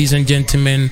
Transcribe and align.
Ladies 0.00 0.14
and 0.14 0.26
gentlemen, 0.26 0.90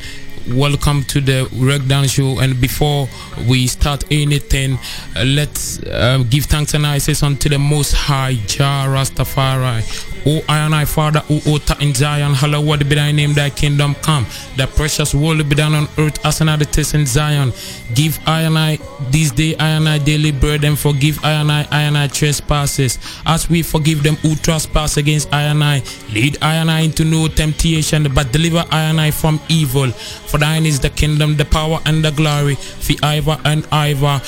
welcome 0.49 1.03
to 1.03 1.19
the 1.23 1.49
Breakdown 1.59 2.07
Show. 2.07 2.41
And 2.41 2.61
before 2.61 3.09
we 3.49 3.67
start 3.67 4.05
anything, 4.11 4.75
uh, 5.17 5.25
let's 5.25 5.83
uh, 5.85 6.23
give 6.29 6.45
thanks 6.45 6.75
and 6.75 6.85
praises 6.85 7.23
unto 7.23 7.49
the 7.49 7.59
Most 7.59 7.95
High 7.95 8.35
Jah 8.47 8.85
Rastafari. 8.87 9.81
O 10.29 10.43
I, 10.47 10.85
Father, 10.85 11.23
O 11.31 11.41
Ota 11.47 11.75
in 11.81 11.95
Zion, 11.95 12.35
hallowed 12.35 12.87
be 12.87 12.95
thy 12.97 13.13
name, 13.13 13.33
thy 13.33 13.49
kingdom 13.49 13.95
come. 13.95 14.27
Thy 14.57 14.67
precious 14.67 15.15
will 15.15 15.43
be 15.43 15.55
done 15.55 15.75
on 15.75 15.89
earth 15.97 16.23
as 16.27 16.43
an 16.43 16.51
it 16.51 16.77
is 16.77 16.93
in 16.93 17.07
Zion. 17.07 17.51
Give 17.95 18.19
I 18.27 18.43
and 18.43 18.59
I 18.59 18.79
this 19.11 19.31
day, 19.31 19.57
I 19.57 19.69
and 19.71 19.89
I 19.89 19.97
daily 19.97 20.33
bread, 20.33 20.65
and 20.65 20.79
forgive 20.79 21.25
I 21.25 21.33
and 21.33 21.51
I, 21.51 21.67
I 21.71 21.83
and 21.83 21.97
I 21.97 22.09
trespasses, 22.09 22.99
as 23.25 23.49
we 23.49 23.63
forgive 23.63 24.03
them 24.03 24.17
who 24.17 24.35
trespass 24.37 24.99
against 24.99 25.33
I 25.33 25.45
and 25.45 25.65
I. 25.65 25.83
Lead 26.13 26.37
I 26.43 26.57
and 26.57 26.71
I 26.71 26.81
into 26.81 27.07
no 27.07 27.29
temptation, 27.29 28.13
but 28.15 28.31
deliver 28.31 28.67
I 28.71 28.83
and 28.83 29.01
I 29.01 29.11
from 29.11 29.41
evil. 29.49 29.91
For 29.91 30.37
thine 30.37 30.67
is 30.67 30.79
the 30.79 30.91
kingdom, 30.91 31.37
the 31.37 31.47
power, 31.47 31.81
and 31.87 32.05
the 32.05 32.11
glory, 32.11 32.57
for 32.57 33.03
ever 33.03 33.39
and 33.47 33.67
ever. 33.73 34.21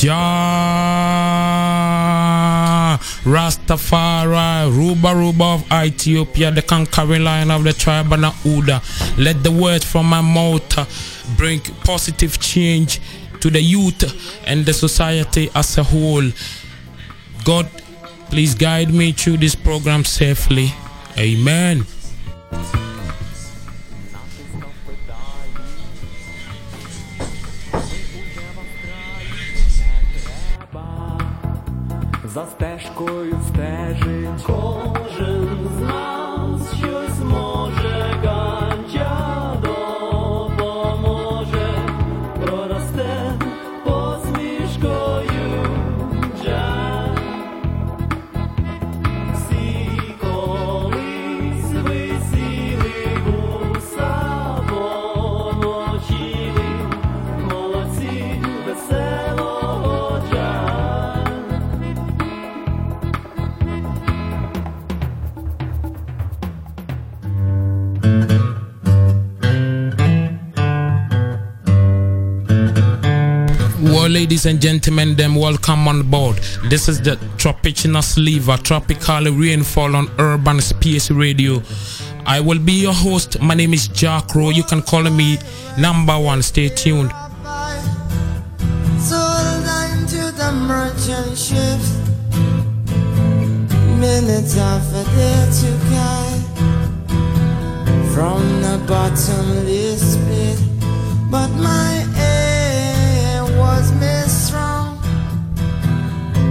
Jah 0.00 1.89
Rastafari, 3.24 4.74
Ruba 4.74 5.14
Ruba 5.14 5.44
of 5.44 5.72
Ethiopia, 5.72 6.50
the 6.50 6.62
conquering 6.62 7.24
lion 7.24 7.50
of 7.50 7.64
the 7.64 7.72
tribe 7.72 8.12
of 8.12 8.42
Judah. 8.42 8.82
Let 9.18 9.42
the 9.42 9.52
words 9.52 9.84
from 9.84 10.06
my 10.06 10.20
mouth 10.20 10.68
bring 11.36 11.60
positive 11.84 12.38
change 12.40 13.00
to 13.40 13.50
the 13.50 13.60
youth 13.60 14.02
and 14.46 14.64
the 14.66 14.72
society 14.72 15.50
as 15.54 15.78
a 15.78 15.82
whole. 15.82 16.30
God, 17.44 17.68
please 18.30 18.54
guide 18.54 18.92
me 18.92 19.12
through 19.12 19.38
this 19.38 19.54
program 19.54 20.04
safely. 20.04 20.72
Amen 21.18 21.86
За 32.99 32.99
стежкою 32.99 33.35
стежить 33.47 33.88
Ladies 74.10 74.44
and 74.44 74.60
gentlemen, 74.60 75.14
them 75.14 75.36
welcome 75.36 75.86
on 75.86 76.02
board. 76.10 76.36
This 76.68 76.88
is 76.88 77.00
the 77.00 77.16
Tropical 77.38 78.02
Sliver, 78.02 78.56
Tropical 78.56 79.26
Rainfall 79.26 79.94
on 79.94 80.10
Urban 80.18 80.60
Space 80.60 81.12
Radio. 81.12 81.62
I 82.26 82.40
will 82.40 82.58
be 82.58 82.72
your 82.72 82.92
host. 82.92 83.40
My 83.40 83.54
name 83.54 83.72
is 83.72 83.88
JahKrow. 83.88 84.52
You 84.52 84.64
can 84.64 84.82
call 84.82 85.04
me 85.04 85.38
number 85.78 86.18
one. 86.18 86.42
Stay 86.42 86.70
tuned. 86.70 87.12
Sold 88.98 89.68
into 89.92 90.32
the 90.34 90.50
merchant 90.66 91.38
ships. 91.38 91.94
Minutes 94.00 94.54
to 94.54 95.70
from 98.12 98.42
the 98.60 98.84
bottomless 98.88 100.16
pit. 100.26 100.58
But 101.30 101.46
my 101.50 101.99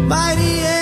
by 0.09 0.78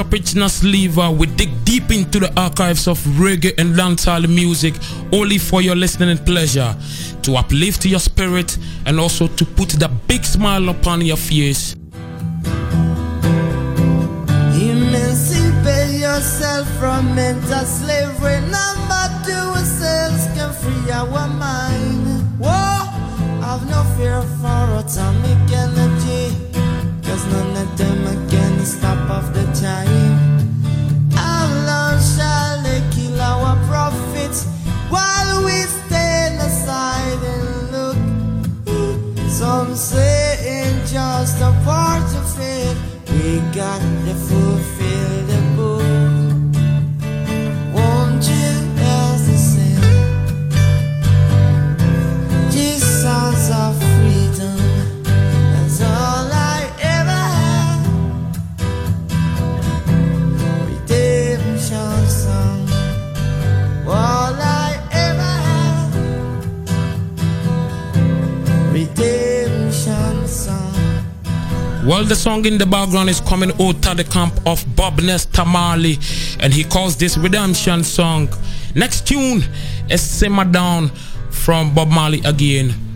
Tropical 0.00 0.48
Sliver, 0.48 1.10
we 1.10 1.26
dig 1.26 1.50
deep 1.62 1.90
into 1.90 2.20
the 2.20 2.32
archives 2.40 2.88
of 2.88 2.98
reggae 3.20 3.52
and 3.58 3.74
dancehall 3.76 4.26
music 4.26 4.72
only 5.12 5.36
for 5.36 5.60
your 5.60 5.76
listening 5.76 6.16
pleasure, 6.16 6.74
to 7.20 7.36
uplift 7.36 7.84
your 7.84 7.98
spirit 8.00 8.56
and 8.86 8.98
also 8.98 9.28
to 9.28 9.44
put 9.44 9.68
the 9.68 9.88
big 10.08 10.24
smile 10.24 10.70
upon 10.70 11.02
your 11.02 11.18
face. 11.18 11.74
Emancipate 14.56 16.02
ourselves 16.02 16.70
from 16.78 17.14
mental 17.14 17.66
slavery. 17.66 18.40
Number 18.48 19.04
two, 19.26 19.32
ourselves 19.34 20.24
can 20.34 20.50
free 20.54 20.90
our 20.92 21.28
mind. 21.28 22.24
Whoa, 22.40 22.86
have 23.42 23.68
no 23.68 23.84
fear 23.98 24.22
for 24.40 24.80
atomic 24.80 25.52
energy. 25.52 26.34
Cause 27.04 27.26
none 27.26 27.56
of 27.58 27.76
them 27.76 28.29
stop 28.64 29.10
off 29.10 29.32
the 29.32 29.44
time. 29.58 30.18
How 31.12 31.46
long 31.66 31.98
shall 32.00 32.62
they 32.62 32.82
kill 32.94 33.20
our 33.20 33.56
prophets 33.66 34.44
while 34.88 35.44
we 35.44 35.62
stand 35.62 36.40
aside 36.40 37.20
and 37.34 37.72
look? 37.72 37.96
Some 39.28 39.74
say 39.74 40.36
it's 40.40 40.92
just 40.92 41.40
a 41.40 41.52
part 41.64 42.08
of 42.14 42.40
it. 42.40 42.76
We 43.10 43.40
got 43.54 43.80
Well, 72.00 72.08
the 72.08 72.16
song 72.16 72.46
in 72.46 72.56
the 72.56 72.64
background 72.64 73.10
is 73.10 73.20
coming 73.20 73.50
out 73.60 73.86
of 73.86 73.96
the 73.98 74.04
camp 74.04 74.32
of 74.46 74.64
Bob 74.74 75.02
Nesta 75.02 75.44
Marley, 75.44 75.98
and 76.40 76.50
he 76.50 76.64
calls 76.64 76.96
this 76.96 77.18
Redemption 77.18 77.84
song. 77.84 78.30
Next 78.74 79.06
tune 79.06 79.44
is 79.90 80.00
Simmer 80.00 80.46
Down 80.46 80.88
from 81.28 81.74
Bob 81.74 81.88
Marley 81.88 82.22
again. 82.24 82.89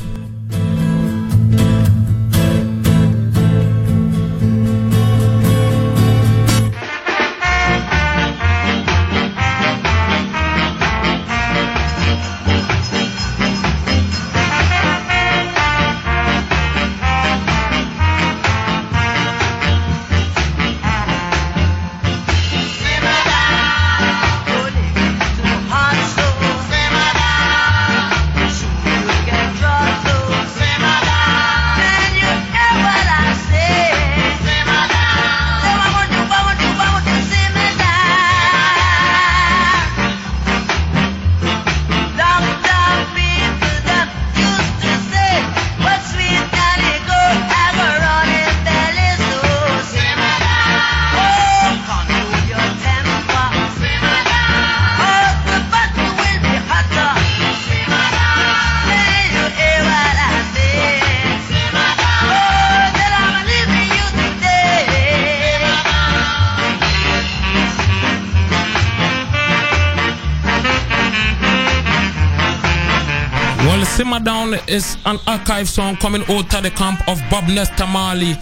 Down 74.18 74.54
is 74.68 74.96
an 75.06 75.18
archive 75.26 75.68
song 75.68 75.96
coming 75.96 76.22
out 76.28 76.54
of 76.54 76.62
the 76.62 76.70
camp 76.70 77.00
of 77.08 77.20
Bob 77.30 77.48
Nesta 77.48 77.86
Marley. 77.86 78.36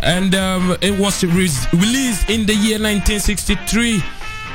And 0.00 0.34
um, 0.34 0.76
it 0.80 0.98
was 0.98 1.24
re- 1.24 1.48
released 1.72 2.28
in 2.28 2.46
the 2.46 2.54
year 2.54 2.78
1963. 2.78 4.02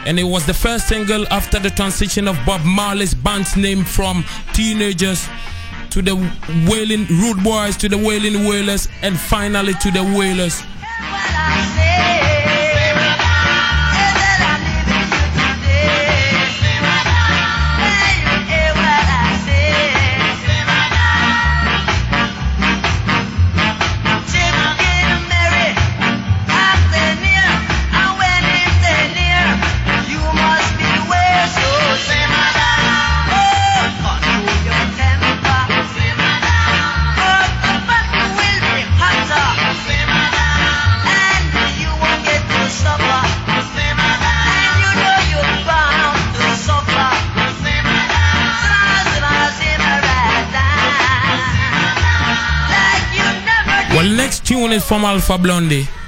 And 0.05 0.19
it 0.19 0.23
was 0.23 0.45
the 0.45 0.53
first 0.53 0.88
single 0.88 1.25
after 1.29 1.59
the 1.59 1.69
transition 1.69 2.27
of 2.27 2.38
Bob 2.45 2.61
Marley's 2.65 3.13
band's 3.13 3.55
name 3.55 3.83
from 3.83 4.23
Teenagers 4.53 5.27
to 5.91 6.01
the 6.01 6.15
Wailing 6.69 7.05
Rude 7.07 7.44
Boys 7.44 7.77
to 7.77 7.89
the 7.89 7.97
Wailing 7.97 8.45
Wailers 8.47 8.88
and 9.01 9.17
finally 9.17 9.73
to 9.75 9.91
the 9.91 10.03
Wailers. 10.03 10.61
Next 54.74 54.88
tune 54.88 54.98
is 54.98 55.02
from 55.02 55.06
Alpha 55.06 55.38
Blondy. 55.38 56.02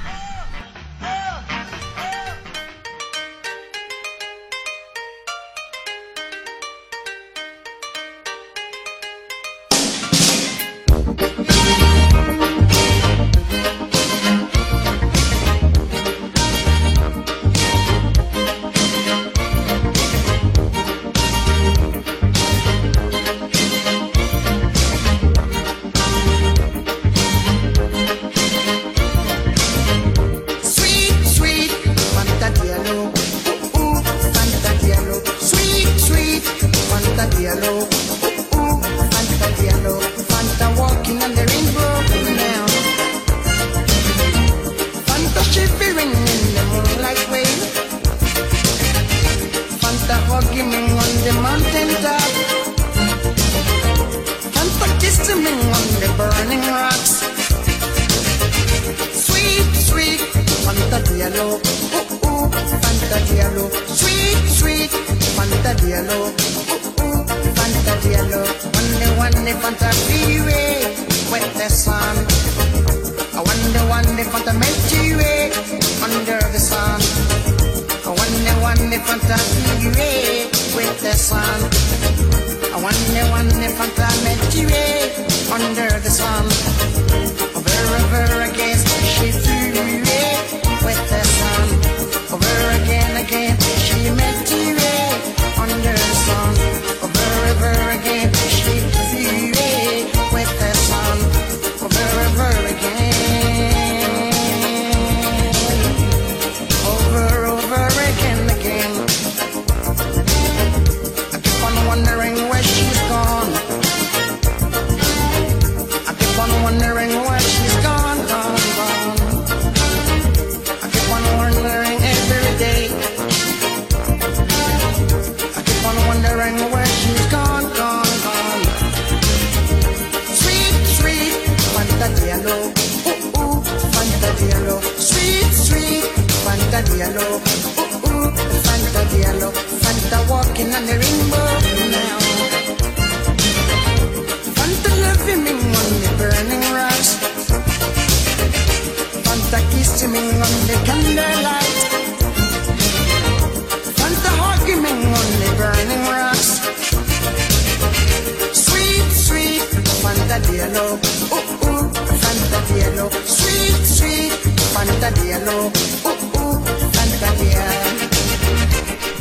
Wonder, 83.48 83.78
wonder, 83.78 84.05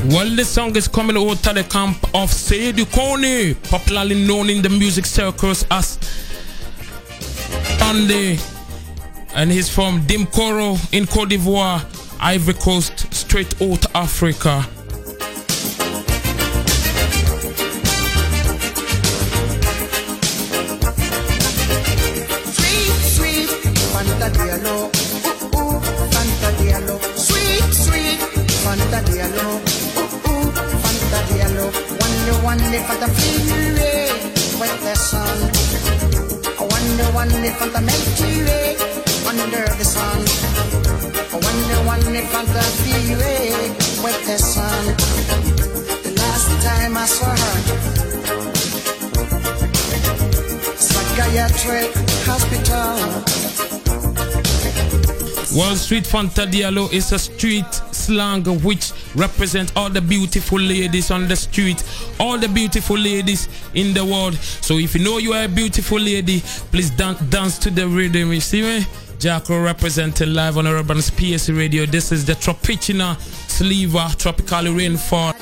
Well, 0.10 0.36
this 0.36 0.50
song 0.50 0.76
is 0.76 0.88
coming 0.88 1.16
out 1.16 1.46
of 1.46 1.56
the 1.56 1.64
camp 1.64 2.04
of 2.06 2.32
Seydou 2.32 2.86
Kone, 2.86 3.54
popularly 3.70 4.26
known 4.26 4.50
in 4.50 4.64
the 4.64 4.70
music 4.70 5.06
circles 5.06 5.64
as 5.70 5.98
Tande, 7.78 8.40
and 9.36 9.52
he's 9.52 9.70
from 9.70 10.02
Dimbokro 10.08 10.80
in 10.92 11.06
Cote 11.06 11.30
d'Ivoire, 11.30 11.86
Ivory 12.20 12.56
Coast, 12.56 13.14
straight 13.14 13.62
out 13.62 13.86
Africa. 13.94 14.66
with 44.04 44.28
the 44.28 44.38
sun. 44.38 44.86
The 46.04 46.12
last 46.18 46.50
time 46.66 46.98
I 46.98 47.06
saw 47.06 47.30
her, 47.30 47.58
psychiatric 50.76 51.92
hospital. 52.26 52.96
Wall 55.58 55.76
Street 55.78 56.04
Fanta 56.04 56.46
Diallo 56.46 56.92
is 56.92 57.14
a 57.14 57.20
street 57.20 57.74
slang 57.94 58.44
which 58.64 58.92
represents 59.16 59.72
all 59.78 59.90
the 59.90 60.02
beautiful 60.02 60.60
ladies 60.60 61.12
on 61.12 61.30
the 61.30 61.36
street, 61.38 61.82
all 62.20 62.38
the 62.38 62.50
beautiful 62.50 62.98
ladies 62.98 63.48
in 63.74 63.94
the 63.94 64.04
world. 64.04 64.36
So 64.36 64.78
if 64.78 64.94
you 64.94 65.04
know 65.06 65.20
you 65.20 65.32
are 65.32 65.46
a 65.46 65.48
beautiful 65.48 66.00
lady, 66.00 66.42
please 66.72 66.90
dan- 66.90 67.16
dance 67.30 67.58
to 67.60 67.70
the 67.72 67.88
rhythm. 67.88 68.34
You 68.34 68.42
see 68.42 68.62
me? 68.62 68.86
JahKrow 69.20 69.64
representing 69.64 70.34
live 70.34 70.58
on 70.58 70.66
Urban 70.68 71.02
Space 71.02 71.50
Radio. 71.50 71.86
This 71.86 72.12
is 72.12 72.26
the 72.26 72.34
Tropicina 72.34 73.20
Sliver 73.50 74.08
Tropical 74.18 74.74
Rainfall 74.74 75.35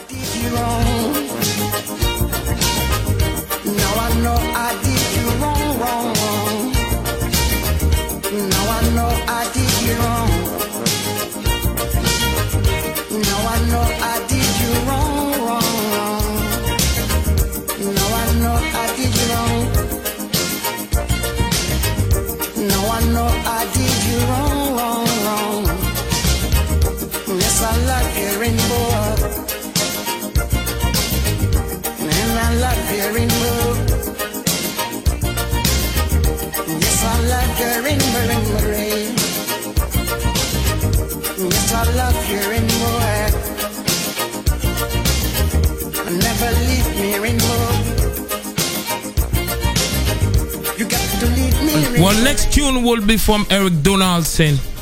The 52.14 52.24
next 52.24 52.54
tune 52.54 52.84
will 52.84 53.02
be 53.02 53.18
from 53.18 53.48
Eric 53.50 53.82
Donaldson. 53.82 54.73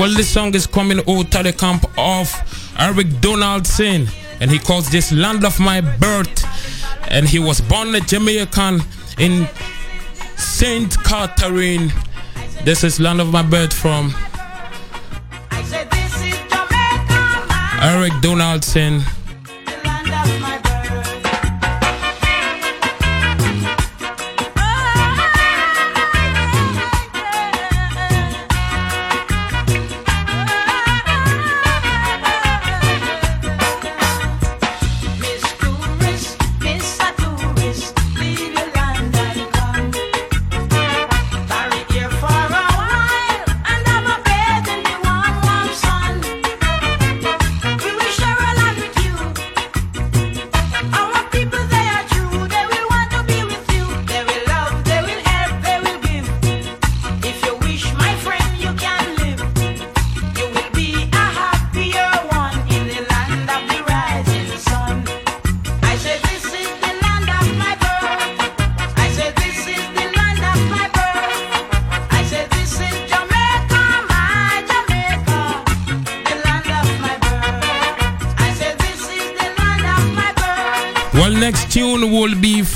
Well, 0.00 0.14
this 0.14 0.30
song 0.30 0.54
is 0.54 0.66
coming 0.66 0.98
out 1.00 1.34
of 1.36 1.44
the 1.44 1.52
camp 1.52 1.84
of 1.98 2.34
Eric 2.78 3.20
Donaldson, 3.20 4.08
and 4.40 4.50
he 4.50 4.58
calls 4.58 4.88
this 4.88 5.12
Land 5.12 5.44
of 5.44 5.60
My 5.60 5.82
Birth. 5.82 6.42
And 7.08 7.28
he 7.28 7.38
was 7.38 7.60
born 7.60 7.94
a 7.94 8.00
Jamaican 8.00 8.80
in 9.18 9.46
St. 10.38 10.90
Catherine. 11.04 11.92
This 12.64 12.82
is 12.82 12.98
Land 12.98 13.20
of 13.20 13.30
My 13.30 13.42
Birth 13.42 13.74
from 13.74 14.14
Eric 17.82 18.14
Donaldson. 18.22 19.02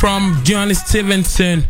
From 0.05 0.39
Duane 0.45 0.75
Stephenson. 0.75 1.65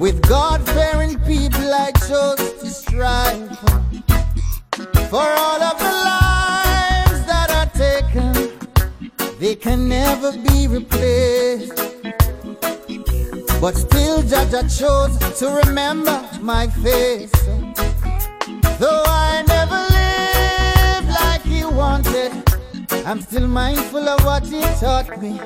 With 0.00 0.26
God 0.26 0.66
fearing 0.70 1.18
people, 1.26 1.74
I 1.74 1.92
chose 2.08 2.54
to 2.60 2.66
strive 2.68 3.58
for 5.10 5.26
all 5.44 5.62
of 5.62 5.78
the 5.78 5.92
lives 6.08 7.20
that 7.26 7.50
are 7.50 7.68
taken. 7.76 8.32
They 9.38 9.54
can 9.54 9.90
never 9.90 10.32
be 10.32 10.68
replaced. 10.68 11.76
But 13.60 13.76
still, 13.76 14.22
Judge, 14.22 14.54
I 14.54 14.66
chose 14.68 15.18
to 15.38 15.62
remember 15.66 16.18
my 16.40 16.68
face. 16.68 17.30
Though 18.80 19.04
I 19.04 19.44
never 19.46 19.80
lived 19.98 21.10
like 21.20 21.42
he 21.42 21.62
wanted, 21.62 22.32
I'm 23.04 23.20
still 23.20 23.46
mindful 23.46 24.08
of 24.08 24.24
what 24.24 24.46
he 24.46 24.62
taught 24.80 25.20
me. 25.20 25.38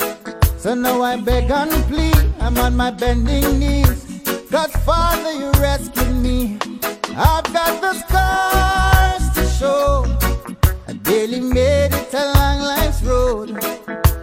So 0.59 0.75
now 0.75 1.03
I 1.03 1.17
beg 1.17 1.51
and 1.51 1.73
plead, 1.89 2.17
I'm 2.39 2.57
on 2.59 2.77
my 2.77 2.93
bending 2.93 3.59
knees. 3.59 3.94
God, 4.55 4.71
Father, 4.85 5.33
you 5.33 5.51
rescued 5.61 6.15
me. 6.15 6.57
I've 7.17 7.53
got 7.53 7.81
the 7.81 7.93
scars 7.95 9.29
to 9.35 9.45
show. 9.49 10.05
I 10.87 10.93
barely 10.93 11.41
made 11.41 11.93
it 11.93 12.15
along 12.15 12.61
life's 12.61 13.03
road. 13.03 13.61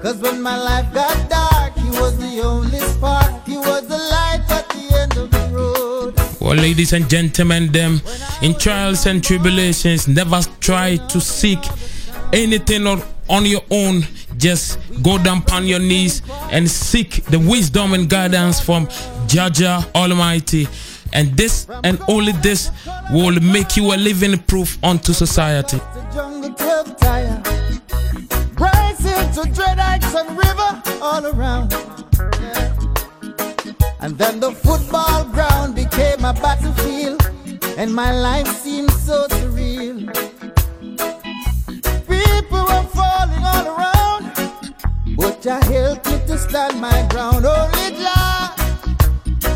Cause 0.02 0.20
when 0.20 0.42
my 0.42 0.58
life 0.58 0.94
got 0.94 1.30
dark, 1.30 1.74
he 1.74 1.90
was 2.00 2.18
the 2.18 2.40
only 2.46 2.80
spark. 2.80 3.46
He 3.46 3.58
was 3.58 3.86
the 3.90 3.98
light 3.98 4.46
at 4.50 4.70
the 4.70 5.02
end 5.02 5.18
of 5.18 5.32
the 5.32 5.50
road. 5.54 6.16
Well, 6.40 6.56
ladies 6.56 6.94
and 6.94 7.10
gentlemen, 7.10 7.70
them 7.74 8.00
in 8.42 8.58
trials 8.58 9.06
and 9.08 9.22
tribulations, 9.22 10.08
never 10.08 10.40
try 10.62 10.96
to 10.96 11.20
seek 11.20 11.60
anything 12.32 12.88
or 12.88 13.04
on 13.28 13.46
your 13.46 13.64
own. 13.70 14.04
Just 14.38 14.80
go 15.04 15.18
down 15.18 15.40
upon 15.40 15.68
your 15.68 15.80
knees 15.80 16.22
and 16.52 16.70
seek 16.72 17.26
the 17.26 17.38
wisdom 17.38 17.94
and 17.94 18.10
guidance 18.10 18.62
from 18.62 18.88
Jah 19.28 19.50
Jah 19.50 19.86
Almighty. 19.96 20.68
And 21.14 21.36
this 21.36 21.68
and 21.84 22.00
only 22.08 22.32
this 22.42 22.72
will 23.12 23.40
make 23.42 23.76
you 23.76 23.94
a 23.94 23.98
living 23.98 24.38
proof 24.44 24.78
unto 24.84 25.14
society. 25.14 25.80
And 34.04 34.18
then 34.18 34.40
the 34.40 34.52
football 34.52 35.26
ground 35.26 35.76
became 35.76 36.26
a 36.26 36.34
battlefield, 36.34 37.22
and 37.78 37.94
my 37.94 38.12
life 38.12 38.48
seemed 38.48 38.92
so 38.92 39.28
surreal. 39.28 40.08
People 42.08 42.64
were 42.64 42.88
falling 42.96 43.44
all 43.46 43.68
around, 43.78 44.34
but 45.16 45.42
Jah 45.42 45.64
helped 45.66 46.08
me 46.08 46.20
to 46.26 46.38
stand 46.38 46.82
my 46.82 47.06
ground. 47.12 47.46
Only 47.46 47.92
Jah, 48.02 48.56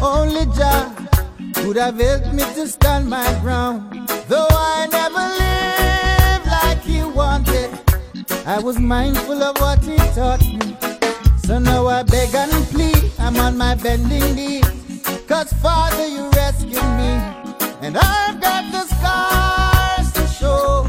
only 0.05 0.45
Jah 0.57 0.93
could 1.55 1.77
have 1.77 1.99
helped 1.99 2.33
me 2.33 2.43
to 2.55 2.67
stand 2.67 3.09
my 3.09 3.27
ground. 3.41 3.79
Though 4.27 4.47
I 4.49 4.87
never 4.99 5.25
lived 5.43 6.47
like 6.57 6.81
He 6.83 7.03
wanted, 7.03 7.71
I 8.45 8.59
was 8.59 8.79
mindful 8.79 9.41
of 9.41 9.59
what 9.59 9.83
He 9.83 9.97
taught 10.13 10.41
me. 10.41 10.77
So 11.45 11.59
now 11.59 11.87
I 11.87 12.03
beg 12.03 12.33
and 12.35 12.51
plead, 12.73 13.11
I'm 13.19 13.37
on 13.37 13.57
my 13.57 13.75
bending 13.75 14.35
knees. 14.35 14.65
Cause 15.27 15.51
Father, 15.53 16.07
you 16.07 16.29
rescued 16.31 16.89
me, 17.01 17.11
and 17.85 17.97
I've 17.97 18.39
got 18.39 18.63
the 18.71 18.83
scars 18.93 20.11
to 20.13 20.27
show. 20.27 20.85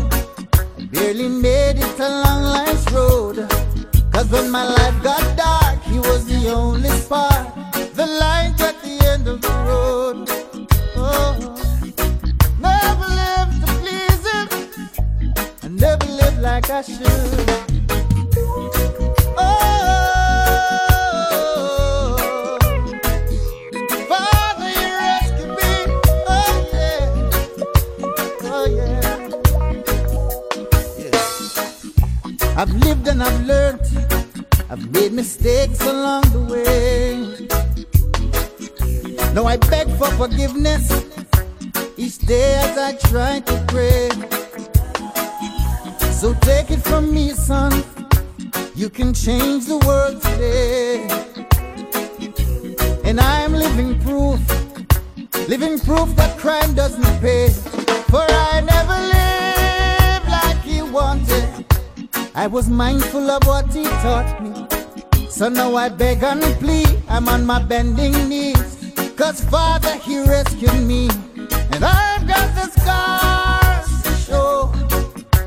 I 0.78 0.84
barely 0.86 1.28
made 1.28 1.78
it 1.78 1.98
along 1.98 2.42
life's 2.42 2.90
road. 2.92 3.36
Cause 4.12 4.28
when 4.30 4.50
my 4.50 4.64
life 4.64 5.02
got 5.02 5.24
dark, 5.36 5.82
he 5.84 5.98
was 5.98 6.26
the 6.26 6.50
only 6.50 6.90
spark, 6.90 7.54
the 7.94 8.06
light 8.06 8.58
at 8.60 8.80
the 8.82 8.85
of 9.28 9.40
the 9.40 9.48
road. 9.48 10.28
Oh, 10.96 11.34
never 12.60 13.08
lived 13.20 13.56
to 13.62 13.68
please 13.80 14.22
him, 14.30 14.48
I 15.62 15.68
never 15.68 16.06
lived 16.06 16.40
like 16.40 16.70
I 16.70 16.82
should. 16.82 17.56
I've 32.58 32.72
lived 32.72 33.06
and 33.06 33.22
I've 33.22 33.46
learned. 33.46 33.80
I've 34.70 34.90
made 34.90 35.12
mistakes 35.12 35.80
along 35.82 36.22
the 36.32 36.40
way. 36.40 37.05
Now 39.36 39.44
I 39.44 39.58
beg 39.58 39.86
for 39.98 40.10
forgiveness 40.12 40.90
each 41.98 42.16
day 42.20 42.54
as 42.54 42.78
I 42.78 42.92
try 43.10 43.40
to 43.40 43.64
pray. 43.68 44.08
So 46.10 46.32
take 46.40 46.70
it 46.70 46.80
from 46.80 47.12
me, 47.12 47.32
son. 47.32 47.84
You 48.74 48.88
can 48.88 49.12
change 49.12 49.66
the 49.66 49.76
world 49.84 50.22
today. 50.22 51.06
And 53.04 53.20
I'm 53.20 53.52
living 53.52 54.00
proof, 54.00 54.40
living 55.46 55.80
proof 55.80 56.16
that 56.16 56.38
crime 56.38 56.72
doesn't 56.72 57.20
pay. 57.20 57.50
For 58.08 58.24
I 58.26 58.62
never 58.62 58.98
lived 59.16 60.28
like 60.30 60.62
he 60.62 60.80
wanted. 60.80 61.66
I 62.34 62.46
was 62.46 62.70
mindful 62.70 63.30
of 63.30 63.46
what 63.46 63.70
he 63.70 63.84
taught 63.84 64.42
me. 64.42 65.28
So 65.28 65.50
now 65.50 65.76
I 65.76 65.90
beg 65.90 66.24
and 66.24 66.40
plead, 66.58 66.88
I'm 67.10 67.28
on 67.28 67.44
my 67.44 67.62
bending 67.62 68.30
knees. 68.30 68.65
Cause 69.16 69.40
Father, 69.46 69.96
He 69.96 70.20
rescued 70.20 70.82
me. 70.86 71.08
And 71.72 71.84
I've 71.84 72.26
got 72.26 72.54
the 72.54 72.66
scars 72.78 74.02
to 74.02 74.12
show. 74.12 74.72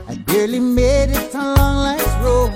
I 0.07 0.15
barely 0.25 0.59
made 0.59 1.11
it 1.11 1.33
along 1.33 1.75
life's 1.89 2.15
road. 2.23 2.51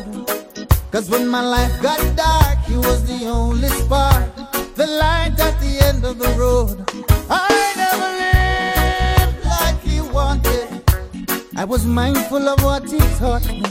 Cause 0.92 1.10
when 1.10 1.28
my 1.28 1.42
life 1.42 1.82
got 1.82 2.00
dark, 2.16 2.58
He 2.66 2.78
was 2.78 3.06
the 3.06 3.28
only 3.28 3.70
spark. 3.70 4.36
The 4.76 4.88
light 4.88 5.40
at 5.40 5.60
the 5.60 5.80
end 5.86 6.04
of 6.04 6.18
the 6.18 6.30
road. 6.30 6.84
I 7.30 7.48
never 7.78 8.10
lived 8.24 9.46
like 9.46 9.80
He 9.82 10.02
wanted. 10.02 10.84
I 11.56 11.64
was 11.64 11.86
mindful 11.86 12.50
of 12.50 12.64
what 12.64 12.90
He 12.90 13.00
taught 13.20 13.46
me. 13.48 13.64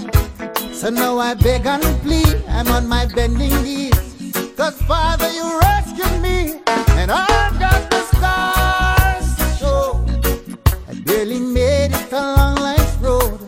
So 0.73 0.91
now 0.91 1.19
I 1.19 1.35
beg 1.35 1.67
and 1.67 1.83
plead, 2.03 2.43
I'm 2.49 2.69
on 2.69 2.89
my 2.89 3.07
bending 3.07 3.55
knees. 3.63 4.33
Cause 4.57 4.81
Father, 4.83 5.31
you 5.31 5.61
rescued 5.61 6.21
me, 6.21 6.62
and 7.03 7.11
I've 7.11 7.59
got 7.59 7.91
the 7.91 8.01
scars. 8.13 9.29
I 10.89 10.95
barely 11.05 11.41
made 11.41 11.91
it 11.91 12.13
along 12.13 12.55
life's 12.57 12.97
road. 12.99 13.41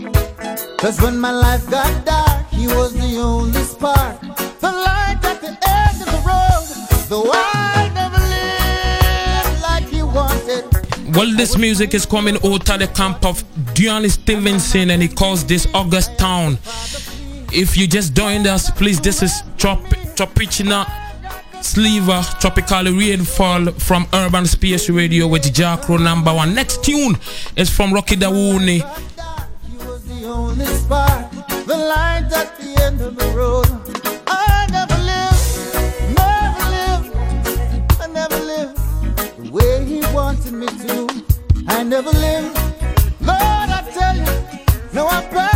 Cause 0.78 1.00
when 1.00 1.16
my 1.18 1.30
life 1.30 1.64
got 1.70 2.04
dark, 2.04 2.48
He 2.50 2.66
was 2.66 2.92
the 2.94 3.18
only 3.18 3.62
spark. 3.62 4.20
The 4.58 4.72
light 4.86 5.20
at 5.22 5.40
the 5.40 5.54
end 5.80 5.96
of 6.02 6.08
the 6.14 6.20
road. 6.30 6.66
Though 7.08 7.30
I 7.32 7.90
never 7.94 8.22
lived 8.34 9.62
like 9.62 9.84
He 9.84 10.02
wanted. 10.02 10.64
Well, 11.16 11.30
this 11.36 11.56
music 11.56 11.94
is 11.94 12.04
coming 12.04 12.36
out 12.44 12.68
of 12.68 12.78
the 12.80 12.88
camp 12.88 13.24
of 13.24 13.44
Duane 13.74 14.10
Stephenson 14.10 14.90
and 14.90 15.00
he 15.00 15.08
calls 15.08 15.44
this 15.44 15.68
August 15.74 16.18
Town. 16.18 16.58
If 17.52 17.76
you 17.76 17.86
just 17.86 18.14
joined 18.14 18.48
us, 18.48 18.68
please, 18.72 19.00
this 19.00 19.22
is 19.22 19.44
Trop 19.58 19.78
Tropichina 20.16 21.03
Sleeve, 21.64 22.06
Tropical 22.40 22.84
Rainfall 22.84 23.72
from 23.72 24.06
Urban 24.12 24.46
Space 24.46 24.90
Radio 24.90 25.26
with 25.26 25.44
JahKrow 25.44 26.02
number 26.02 26.32
one. 26.32 26.54
Next 26.54 26.84
tune 26.84 27.16
is 27.56 27.70
from 27.70 27.92
Rocky 27.92 28.16
Dawuni. 28.16 28.82
I 41.66 41.82
never 41.82 42.10
lived, 42.10 42.56
Lord, 43.20 43.70
I 43.70 43.90
tell 43.92 44.16
you, 44.16 44.24
no, 44.92 45.06
I 45.06 45.26
pray. 45.26 45.53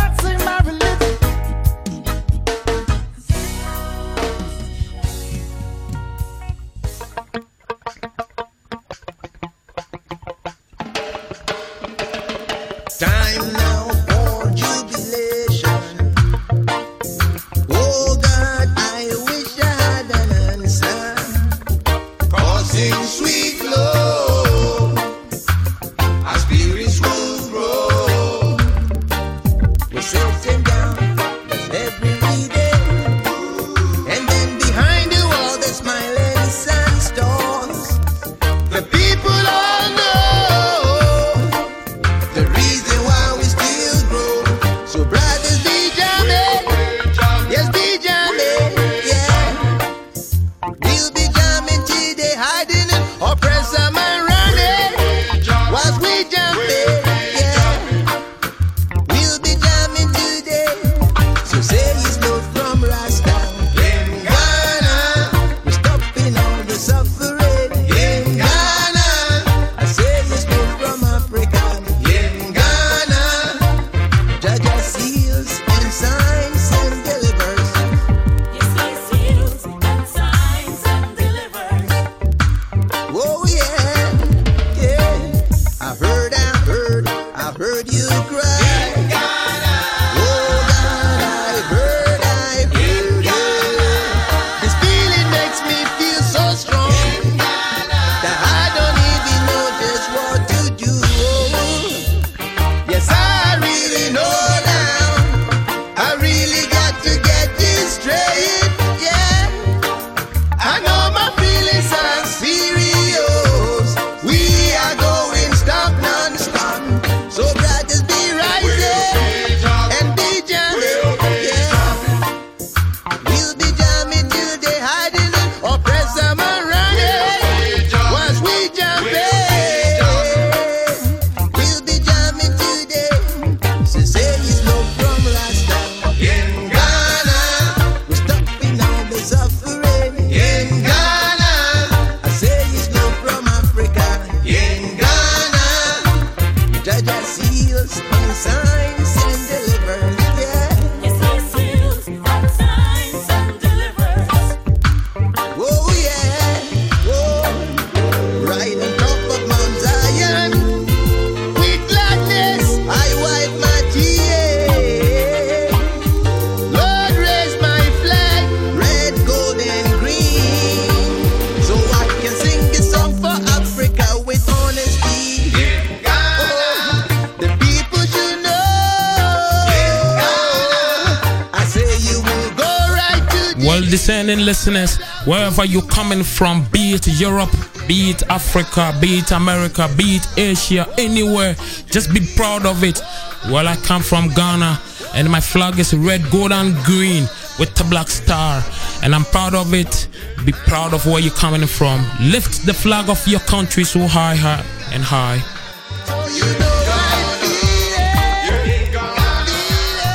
discerning 183.89 184.39
listeners, 184.39 184.97
wherever 185.25 185.65
you're 185.65 185.81
coming 185.83 186.23
from, 186.23 186.65
be 186.71 186.93
it 186.93 187.07
Europe, 187.19 187.51
be 187.87 188.11
it 188.11 188.23
Africa, 188.29 188.95
be 189.01 189.19
it 189.19 189.31
America, 189.31 189.89
be 189.97 190.17
it 190.17 190.27
Asia, 190.37 190.87
anywhere, 190.97 191.55
just 191.87 192.13
be 192.13 192.21
proud 192.35 192.65
of 192.65 192.83
it. 192.83 193.01
Well, 193.49 193.67
I 193.67 193.75
come 193.77 194.01
from 194.01 194.29
Ghana, 194.29 194.79
and 195.15 195.29
my 195.29 195.39
flag 195.39 195.79
is 195.79 195.93
red, 195.93 196.21
gold, 196.29 196.51
and 196.51 196.75
green 196.83 197.23
with 197.57 197.73
the 197.75 197.83
black 197.89 198.07
star, 198.07 198.63
and 199.03 199.13
I'm 199.13 199.25
proud 199.25 199.55
of 199.55 199.73
it. 199.73 200.07
Be 200.45 200.51
proud 200.51 200.93
of 200.93 201.05
where 201.05 201.19
you're 201.19 201.33
coming 201.33 201.65
from. 201.67 202.05
Lift 202.21 202.65
the 202.65 202.73
flag 202.73 203.09
of 203.09 203.27
your 203.27 203.41
country 203.41 203.83
so 203.83 204.07
high, 204.07 204.35
high, 204.35 204.63
and 204.93 205.03
high. 205.03 205.41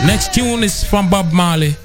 Next 0.06 0.34
tune 0.34 0.62
is 0.62 0.84
from 0.84 1.08
Bob 1.08 1.32
Marley. 1.32 1.76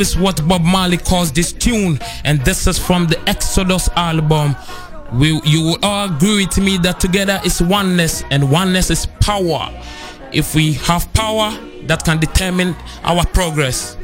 is 0.00 0.16
what 0.16 0.46
Bob 0.48 0.62
Marley 0.62 0.96
calls 0.96 1.32
this 1.32 1.52
tune, 1.52 1.98
and 2.24 2.40
this 2.44 2.66
is 2.66 2.78
from 2.78 3.06
the 3.06 3.18
Exodus 3.28 3.88
album. 3.96 4.56
We, 5.12 5.40
you 5.44 5.62
will 5.62 5.78
all 5.82 6.14
agree 6.14 6.46
with 6.46 6.58
me 6.58 6.78
that 6.78 7.00
together 7.00 7.40
is 7.44 7.60
oneness, 7.60 8.22
and 8.30 8.50
oneness 8.50 8.90
is 8.90 9.06
power. 9.20 9.68
If 10.32 10.54
we 10.54 10.74
have 10.74 11.12
power, 11.12 11.50
that 11.86 12.04
can 12.04 12.18
determine 12.18 12.74
our 13.04 13.26
progress. 13.26 13.97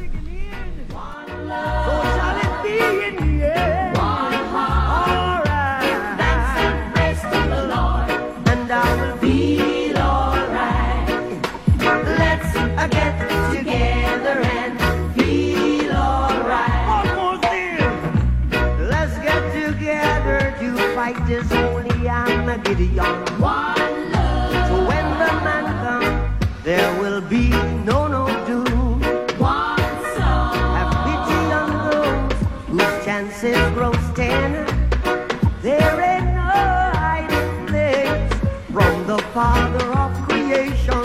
The 39.15 39.23
Father 39.31 39.93
of 39.93 40.11
creation. 40.27 41.04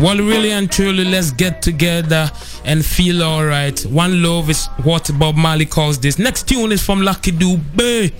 Well, 0.00 0.18
really 0.18 0.52
and 0.52 0.70
truly, 0.70 1.04
let's 1.04 1.32
get 1.32 1.60
together 1.60 2.30
and 2.64 2.86
feel 2.86 3.20
alright. 3.20 3.84
One 3.86 4.22
love 4.22 4.48
is 4.48 4.66
what 4.84 5.10
Bob 5.18 5.34
Marley 5.34 5.66
calls 5.66 5.98
this. 5.98 6.20
Next 6.20 6.46
tune 6.46 6.70
is 6.70 6.80
from 6.80 7.02
Lucky 7.02 7.32
Dube. 7.32 8.12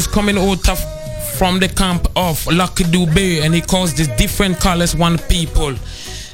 Is 0.00 0.06
coming 0.06 0.38
out 0.38 0.66
of 0.70 0.78
from 1.36 1.60
the 1.60 1.68
camp 1.68 2.06
of 2.16 2.46
Lucky 2.46 2.84
Dube, 2.84 3.42
and 3.42 3.54
he 3.54 3.60
calls 3.60 3.92
this 3.92 4.08
different 4.16 4.58
colors, 4.58 4.96
one 4.96 5.18
people. 5.28 5.74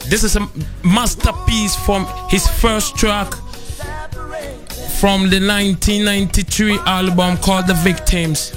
This 0.08 0.22
is 0.22 0.36
a 0.36 0.48
masterpiece 0.84 1.74
from 1.74 2.06
his 2.28 2.46
first 2.46 2.94
track 2.96 3.34
from 5.00 5.28
the 5.30 5.40
1993 5.40 6.78
album 6.86 7.36
called 7.38 7.66
The 7.66 7.74
Victims. 7.74 8.52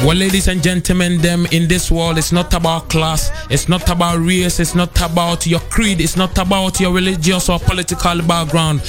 Well, 0.00 0.16
ladies 0.16 0.46
and 0.46 0.62
gentlemen, 0.62 1.18
them 1.18 1.44
in 1.50 1.66
this 1.66 1.90
world, 1.90 2.18
it's 2.18 2.30
not 2.30 2.54
about 2.54 2.88
class, 2.88 3.30
it's 3.50 3.68
not 3.68 3.90
about 3.90 4.20
race, 4.20 4.60
it's 4.60 4.74
not 4.74 4.96
about 5.02 5.44
your 5.44 5.58
creed, 5.60 6.00
it's 6.00 6.16
not 6.16 6.38
about 6.38 6.78
your 6.78 6.92
religious 6.94 7.48
or 7.48 7.58
political 7.58 8.22
background. 8.22 8.80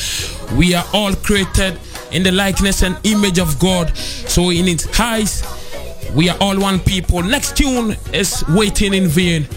We 0.55 0.75
are 0.75 0.85
all 0.93 1.13
created 1.15 1.79
in 2.11 2.21
the 2.21 2.31
likeness 2.31 2.83
and 2.83 2.97
image 3.03 3.39
of 3.39 3.57
God. 3.59 3.97
So, 3.97 4.51
in 4.51 4.67
its 4.67 4.85
highs, 4.95 5.43
we 6.13 6.29
are 6.29 6.37
all 6.39 6.59
one 6.59 6.79
people. 6.79 7.23
Next 7.23 7.57
tune 7.57 7.97
is 8.13 8.43
Waiting 8.47 8.93
in 8.93 9.07
Vain. 9.07 9.47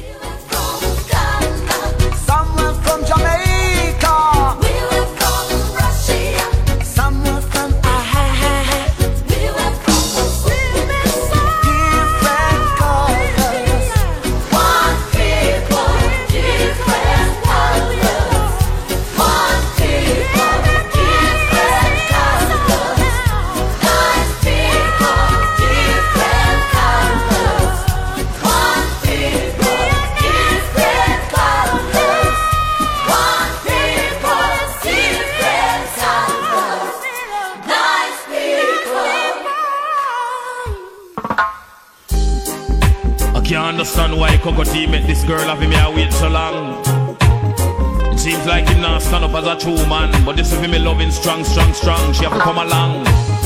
As 49.42 49.48
a 49.48 49.64
true 49.64 49.86
man, 49.86 50.24
but 50.24 50.36
this 50.36 50.52
is 50.52 50.60
me 50.68 50.78
loving 50.78 51.10
strong, 51.10 51.44
strong, 51.44 51.72
strong. 51.74 52.12
She 52.12 52.24
have 52.24 52.32
to 52.32 52.40
come 52.40 52.58
along. 52.58 53.41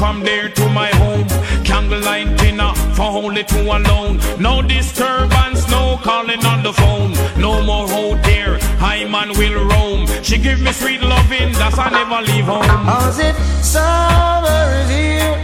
From 0.00 0.22
there 0.22 0.48
to 0.48 0.66
my 0.70 0.88
home. 1.02 1.28
Candlelight 1.62 2.38
dinner 2.38 2.72
for 2.96 3.08
only 3.22 3.44
two 3.44 3.66
alone. 3.78 4.18
No 4.40 4.62
disturbance, 4.62 5.68
no 5.68 5.98
calling 6.02 6.42
on 6.46 6.62
the 6.62 6.72
phone. 6.72 7.12
No 7.38 7.62
more 7.62 7.86
out 8.00 8.18
there, 8.24 8.58
I 8.80 9.04
man 9.04 9.28
will 9.40 9.58
roam. 9.72 10.06
She 10.22 10.38
give 10.38 10.58
me 10.62 10.72
sweet 10.72 11.02
loving, 11.02 11.52
that's 11.60 11.76
I 11.76 11.90
never 11.90 12.20
leave 12.30 12.46
home. 12.46 12.64
Cause 12.88 13.18
it 13.18 13.36
summer 13.62 14.64
is 14.80 14.88
here, 14.88 15.36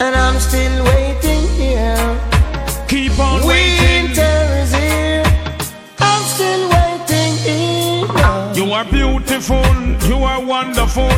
and 0.00 0.16
I'm 0.24 0.38
still 0.40 0.76
waiting 0.92 1.42
here. 1.60 2.06
Keep 2.88 3.18
on 3.18 3.46
waiting. 3.46 4.04
Winter 4.06 4.38
is 4.62 4.72
here, 4.80 5.24
I'm 5.98 6.22
still 6.34 6.64
waiting 6.76 7.32
here. 7.46 8.64
You 8.64 8.72
are 8.72 8.86
beautiful, 8.86 9.66
you 10.08 10.18
are 10.24 10.42
wonderful. 10.42 11.12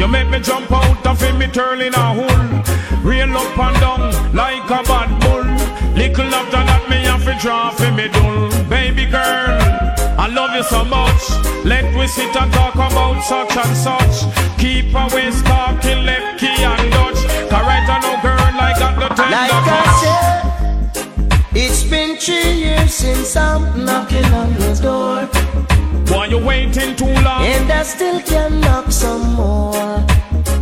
You 0.00 0.08
make 0.08 0.30
me 0.30 0.40
jump 0.40 0.72
out 0.72 1.06
of 1.06 1.20
him, 1.20 1.36
me 1.36 1.46
turning 1.48 1.92
a 1.92 2.14
hole. 2.16 3.04
Rail 3.04 3.36
up 3.36 3.58
and 3.58 3.80
down 3.82 4.34
like 4.34 4.64
a 4.64 4.82
bad 4.88 5.10
bull. 5.20 5.44
Little 5.94 6.34
after 6.40 6.64
that, 6.64 6.88
me 6.88 7.04
have 7.04 7.22
to 7.28 7.36
draw 7.36 7.68
for 7.68 7.92
me 7.92 8.08
dull. 8.08 8.48
Baby 8.70 9.04
girl, 9.04 9.60
I 10.16 10.26
love 10.32 10.56
you 10.56 10.62
so 10.62 10.86
much. 10.86 11.20
Let 11.66 11.84
we 11.94 12.06
sit 12.06 12.34
and 12.34 12.50
talk 12.50 12.76
about 12.76 13.20
such 13.24 13.54
and 13.54 13.76
such. 13.76 14.24
Keep 14.56 14.94
away 14.94 15.28
talking 15.44 16.00
left 16.08 16.40
key 16.40 16.48
and 16.48 16.90
Dutch. 16.90 17.20
Cause 17.52 17.64
right 17.68 17.84
I 17.84 18.00
know 18.00 18.16
girl, 18.24 18.40
I 18.40 18.72
got 18.80 18.96
the 18.96 19.08
tender 19.12 19.36
Like 19.36 19.52
I 19.52 19.84
said, 20.00 21.52
it's 21.54 21.84
been 21.84 22.16
three 22.16 22.52
years 22.64 22.94
since 22.94 23.36
I'm 23.36 23.84
knocking 23.84 24.24
on 24.32 24.58
your 24.62 24.74
door. 24.76 25.49
Why 26.10 26.26
you 26.26 26.38
waiting 26.38 26.96
too 26.96 27.06
long? 27.06 27.44
And 27.46 27.70
I 27.70 27.82
still 27.84 28.20
can 28.22 28.60
knock 28.60 28.90
some 28.90 29.34
more. 29.34 30.04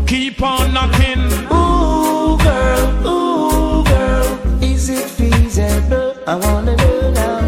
Keep 0.06 0.42
on 0.42 0.74
knocking. 0.74 1.24
Ooh, 1.50 2.36
girl, 2.36 3.06
ooh, 3.06 3.84
girl, 3.84 4.62
is 4.62 4.90
it 4.90 5.08
feasible? 5.08 6.14
I 6.26 6.34
wanna 6.36 6.76
know 6.76 7.10
now. 7.12 7.40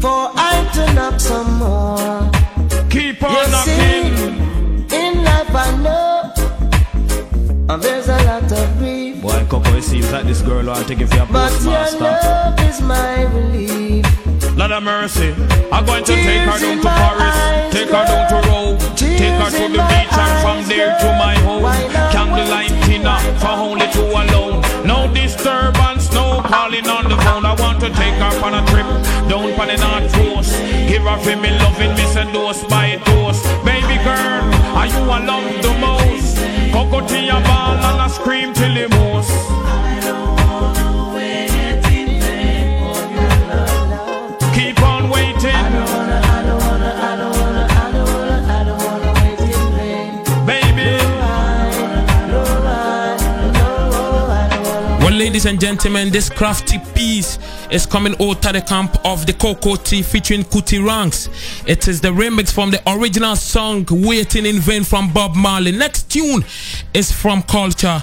For 0.00 0.30
I 0.36 0.68
to 0.74 0.94
knock 0.94 1.20
some 1.20 1.58
more. 1.58 2.30
Keep 2.90 3.22
on 3.22 3.30
You 3.32 3.50
knocking. 3.52 4.88
see, 4.88 4.96
in 4.96 5.24
life 5.24 5.54
I 5.54 5.76
know 5.82 6.32
uh, 7.68 7.76
there's 7.76 8.08
a 8.08 8.16
lot 8.24 8.50
of 8.50 8.78
grief. 8.78 9.20
Boy, 9.22 9.46
Coco, 9.50 9.70
it 9.76 9.82
seems 9.82 10.10
like 10.12 10.24
this 10.26 10.40
girl 10.42 10.64
want 10.66 10.80
to 10.80 10.94
take 10.94 11.00
it 11.02 11.08
for 11.08 11.16
your 11.16 11.26
But 11.26 11.52
your 11.62 12.00
love 12.00 12.60
is 12.60 12.80
my 12.80 13.22
relief. 13.34 14.06
Lord 14.56 14.70
of 14.70 14.84
mercy, 14.84 15.34
I'm 15.72 15.84
going 15.84 16.04
to 16.04 16.14
take 16.14 16.46
her 16.46 16.58
down 16.58 16.78
to 16.78 16.88
Paris, 16.88 17.74
take 17.74 17.88
her 17.88 18.04
down 18.06 18.28
to 18.30 18.48
Rome, 18.48 18.78
take 18.94 19.34
her 19.34 19.50
to 19.50 19.64
the 19.66 19.82
beach, 19.82 20.14
and 20.14 20.34
from 20.42 20.62
there 20.68 20.96
to 21.00 21.08
my 21.18 21.34
home. 21.42 21.66
Candlelight 22.14 22.70
dinner 22.86 23.18
for 23.42 23.48
only 23.48 23.90
two 23.90 24.06
alone. 24.06 24.62
No 24.86 25.12
disturbance, 25.12 26.12
no 26.12 26.40
calling 26.46 26.86
on 26.86 27.08
the 27.10 27.16
phone. 27.26 27.44
I 27.44 27.54
want 27.58 27.80
to 27.80 27.90
take 27.98 28.14
her 28.14 28.44
on 28.46 28.54
a 28.54 28.64
trip 28.70 28.86
down 29.28 29.58
on 29.58 29.66
the 29.66 29.76
North 29.76 30.12
Coast. 30.14 30.54
Give 30.86 31.02
her 31.02 31.18
for 31.18 31.36
me 31.36 31.50
loving, 31.58 31.90
miss 31.98 32.14
a 32.14 32.24
dose 32.32 32.62
by 32.64 33.02
dose. 33.04 33.42
Baby 33.64 33.98
girl, 34.06 34.44
are 34.78 34.86
you 34.86 35.02
I 35.10 35.18
love 35.24 35.50
the 35.66 35.74
most? 35.82 36.38
Coco 36.72 37.04
to 37.04 37.20
your 37.20 37.42
ball 37.42 37.74
and 37.74 38.00
I 38.00 38.06
scream 38.06 38.54
till 38.54 38.72
the 38.72 38.88
most. 38.96 39.43
Ladies 55.24 55.46
and 55.46 55.58
gentlemen, 55.58 56.10
this 56.10 56.28
crafty 56.28 56.78
piece 56.94 57.38
is 57.70 57.86
coming 57.86 58.12
out 58.20 58.44
of 58.44 58.52
the 58.52 58.60
camp 58.60 58.94
of 59.06 59.24
the 59.24 59.32
Cocoa 59.32 59.74
Tea 59.76 60.02
featuring 60.02 60.44
Cutty 60.44 60.78
Ranks. 60.78 61.30
It 61.66 61.88
is 61.88 61.98
the 62.02 62.08
remix 62.08 62.52
from 62.52 62.70
the 62.70 62.82
original 62.86 63.34
song 63.34 63.86
Waiting 63.90 64.44
in 64.44 64.56
Vain 64.56 64.84
from 64.84 65.14
Bob 65.14 65.34
Marley. 65.34 65.72
Next 65.72 66.10
tune 66.10 66.44
is 66.92 67.10
from 67.10 67.42
Culture. 67.44 68.02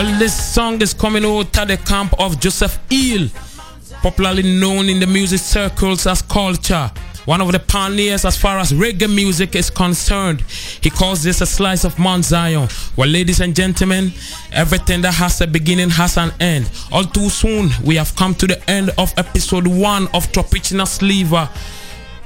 Well, 0.00 0.18
this 0.18 0.54
song 0.54 0.80
is 0.80 0.94
coming 0.94 1.26
out 1.26 1.58
of 1.58 1.68
the 1.68 1.76
camp 1.76 2.18
of 2.18 2.40
Joseph 2.40 2.78
Hill, 2.88 3.28
popularly 4.00 4.58
known 4.58 4.88
in 4.88 4.98
the 4.98 5.06
music 5.06 5.40
circles 5.40 6.06
as 6.06 6.22
Culture. 6.22 6.90
One 7.26 7.42
of 7.42 7.52
the 7.52 7.58
pioneers 7.58 8.24
as 8.24 8.34
far 8.34 8.58
as 8.58 8.72
reggae 8.72 9.14
music 9.14 9.54
is 9.54 9.68
concerned. 9.68 10.40
He 10.80 10.88
calls 10.88 11.22
this 11.22 11.42
a 11.42 11.46
slice 11.46 11.84
of 11.84 11.98
Mount 11.98 12.24
Zion. 12.24 12.66
Well, 12.96 13.10
ladies 13.10 13.40
and 13.40 13.54
gentlemen, 13.54 14.14
everything 14.52 15.02
that 15.02 15.12
has 15.12 15.42
a 15.42 15.46
beginning 15.46 15.90
has 15.90 16.16
an 16.16 16.32
end. 16.40 16.70
All 16.90 17.04
too 17.04 17.28
soon, 17.28 17.68
we 17.84 17.96
have 17.96 18.16
come 18.16 18.34
to 18.36 18.46
the 18.46 18.70
end 18.70 18.88
of 18.96 19.12
episode 19.18 19.66
one 19.66 20.04
of 20.14 20.32
Tropicina 20.32 20.88
Sliver. 20.88 21.46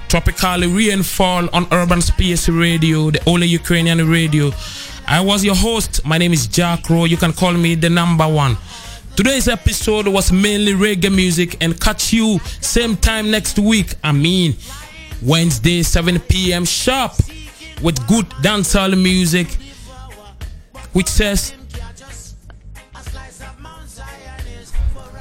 Tropically 0.06 0.68
Rainfall 0.68 1.48
on 1.52 1.66
Urban 1.72 2.00
Space 2.00 2.48
Radio, 2.48 3.10
the 3.10 3.20
only 3.28 3.48
Ukrainian 3.48 4.08
radio. 4.08 4.52
I 5.06 5.20
was 5.20 5.44
your 5.44 5.54
host. 5.54 6.04
My 6.04 6.18
name 6.18 6.32
is 6.32 6.48
JahKrow. 6.48 7.08
You 7.08 7.16
can 7.16 7.32
call 7.32 7.52
me 7.52 7.74
the 7.74 7.90
number 7.90 8.26
one. 8.26 8.56
Today's 9.16 9.48
episode 9.48 10.08
was 10.08 10.32
mainly 10.32 10.72
reggae 10.72 11.14
music 11.14 11.56
and 11.62 11.78
catch 11.80 12.12
you 12.12 12.38
same 12.60 12.96
time 12.96 13.30
next 13.30 13.58
week. 13.58 13.94
I 14.02 14.12
mean, 14.12 14.56
Wednesday 15.22 15.82
7 15.82 16.18
p.m. 16.20 16.64
sharp 16.64 17.12
with 17.82 18.06
good 18.08 18.26
dancehall 18.42 19.00
music, 19.00 19.46
which 20.92 21.06
says, 21.06 21.54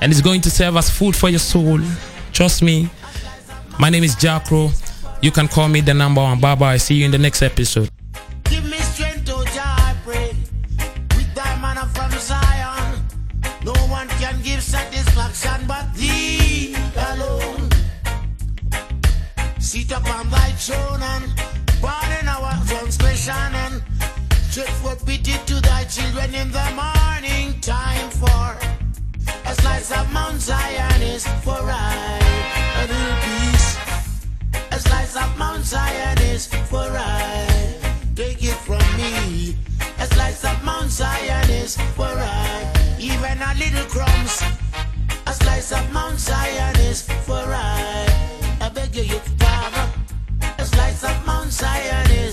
and 0.02 0.12
it's 0.12 0.22
going 0.22 0.42
to 0.42 0.52
serve 0.52 0.76
as 0.76 0.90
food 0.90 1.16
for 1.16 1.30
your 1.30 1.40
soul. 1.40 1.80
Trust 2.32 2.64
me. 2.64 2.90
My 3.80 3.90
name 3.90 4.04
is 4.04 4.16
JahKrow. 4.16 4.72
You 5.22 5.32
can 5.32 5.48
call 5.48 5.70
me 5.70 5.82
the 5.82 5.94
number 5.94 6.22
one. 6.22 6.40
Bye 6.40 6.56
bye. 6.56 6.78
See 6.78 6.96
you 6.96 7.06
in 7.06 7.12
the 7.12 7.18
next 7.18 7.42
episode. 7.42 7.90
Thy 26.28 26.42
in 26.42 26.52
the 26.52 26.68
morning 26.76 27.60
time. 27.62 28.10
For 28.12 28.58
a 29.46 29.56
slice 29.56 29.92
of 29.92 30.12
Mount 30.12 30.40
Zion 30.42 31.02
is 31.02 31.26
for 31.44 31.60
I, 31.60 32.20
a 32.78 32.88
little 32.88 33.18
peace. 33.24 33.78
A 34.72 34.80
slice 34.80 35.16
of 35.16 35.38
Mount 35.38 35.64
Zion 35.64 36.18
is 36.20 36.48
for 36.70 36.90
I. 36.92 37.48
Take 38.16 38.44
it 38.44 38.56
from 38.66 38.86
me. 38.98 39.56
A 40.00 40.06
slice 40.06 40.44
of 40.46 40.64
Mount 40.64 40.90
Zion 40.90 41.50
is 41.50 41.78
for 41.96 42.14
I. 42.16 42.98
Even 43.00 43.42
a 43.42 43.54
little 43.56 43.86
crumbs. 43.90 44.44
A 45.28 45.34
slice 45.34 45.72
of 45.72 45.92
Mount 45.92 46.20
Zion 46.20 46.76
is 46.78 47.02
for 47.02 47.46
I. 47.48 48.08
I 48.62 48.70
beg 48.70 48.96
you, 48.96 49.04
you 49.04 49.20
father. 49.40 49.90
A 50.58 50.66
slice 50.66 51.04
of 51.04 51.26
Mount 51.26 51.52
Zion 51.52 52.12
is 52.12 52.33